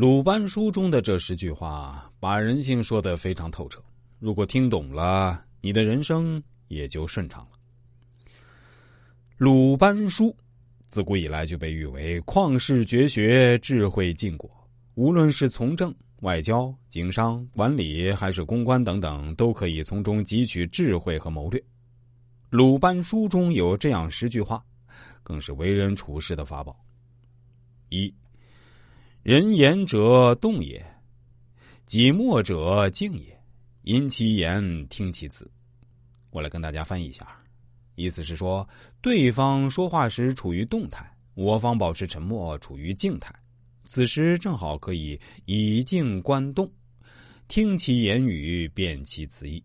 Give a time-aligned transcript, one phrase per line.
[0.00, 3.84] 鲁班书中的这十句话，把人性说得非常透彻。
[4.18, 7.58] 如果听懂了，你的人生也就顺畅了。
[9.36, 10.34] 鲁班书
[10.88, 14.50] 自古以来就被誉为旷世绝学、智慧禁果，
[14.94, 21.62] 无论是从政、外交、经商、管理，还是公关等等，都可以从中汲取智慧和谋略。
[22.48, 24.64] 鲁班书中有这样十句话，
[25.22, 26.74] 更是为人处事的法宝。
[27.90, 28.10] 一，
[29.22, 30.82] 人言者动也，
[31.84, 33.38] 己默者静也，
[33.82, 35.46] 因其言听其辞。
[36.30, 37.28] 我来跟大家翻译一下，
[37.96, 38.66] 意思是说，
[39.02, 43.30] 对方说话时处于动态，我方保持沉默，处于静态，
[43.84, 46.72] 此时正好可以以静观动，
[47.46, 49.62] 听其言语，辨其词意。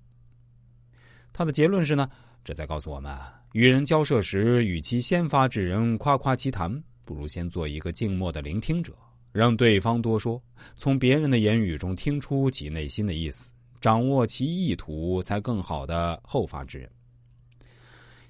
[1.32, 2.10] 他的结论是呢？
[2.44, 3.18] 这在告诉我们，
[3.54, 8.94] 与人交涉时，与其先发制人、夸夸其谈，不如先做一个静默的聆听者，
[9.36, 10.42] 让对方多说，
[10.78, 16.90] 从别人的言语中听出其内心的意思，掌握其意图，才更好的后发制人。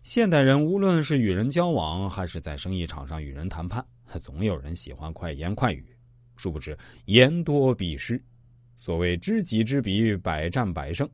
[0.01, 3.85] 现代人无论是与人交往，还是在生意场上与人谈判，
[4.19, 5.85] 总有人喜欢快言快语，
[6.35, 8.19] 殊不知言多必失。
[8.77, 11.09] 所谓知己知彼，百战百胜。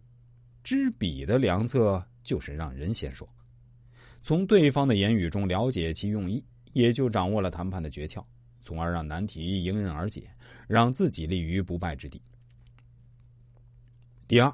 [0.63, 2.03] 知彼的良策。
[2.23, 3.27] 就是让人先说，
[4.21, 8.23] 从对方的言语中了解其用意，也就掌握了谈判的诀窍，
[8.61, 10.29] 从而让难题迎刃而解，
[10.67, 12.21] 让自己立于不败之地。
[14.27, 14.53] 第二，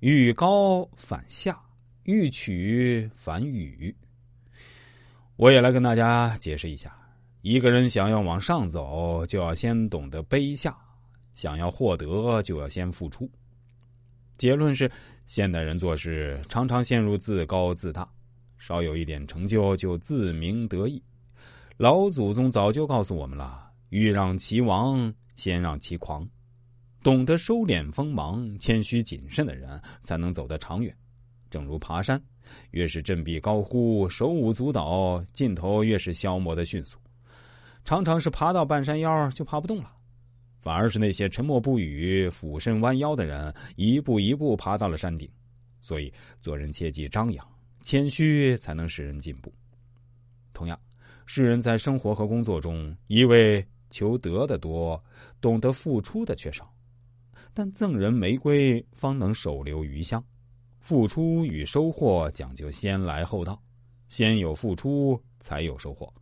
[0.00, 1.60] 欲高反下，
[2.04, 3.94] 欲取反予。
[5.36, 6.96] 我也来跟大家解释一下：
[7.40, 10.72] 一个人想要往上走，就要先懂得卑下；
[11.34, 13.30] 想要获得，就要先付出。
[14.36, 14.90] 结论是。
[15.24, 18.06] 现代人做事常常陷入自高自大，
[18.58, 21.02] 稍有一点成就就自鸣得意。
[21.82, 26.24] 老祖宗早就告诉我们了：欲让其亡，先让其狂。
[27.02, 30.96] 懂得收敛锋芒、谦虚谨慎的人，才能走得长远。
[31.50, 32.22] 正如爬山，
[32.70, 37.00] 越是振臂高呼、手舞足蹈，劲头越是消磨的迅速。
[37.84, 39.92] 常常是爬到半山腰就爬不动了。
[40.60, 45.28] 反而是那些沉默不语、俯身弯腰的人，一步一步爬到了山顶。
[45.80, 47.44] 所以做人切忌张扬，
[47.82, 49.52] 谦虚才能使人进步。
[50.52, 50.78] 同样，
[51.26, 55.02] 世人在生活和工作中，一味求得的多，
[55.40, 56.72] 懂得付出的却少。
[57.54, 60.22] 但赠人玫瑰，方能手留余香。
[60.80, 63.62] 付出与收获讲究先来后到，
[64.08, 66.12] 先有付出，才有收获。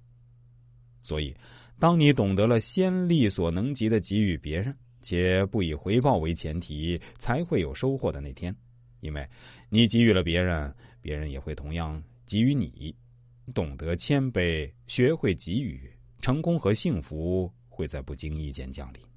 [1.02, 1.34] 所以。
[1.78, 8.54] 当你懂得了先力所能及的给予别人，且不以回报为前提，才会有收获的那天。
[9.00, 9.26] 因为，
[9.70, 12.94] 你给予了别人，别人也会同样给予你。
[13.50, 15.90] 懂得谦卑，学会给予，
[16.20, 19.09] 成功和幸福会在不经意间降临。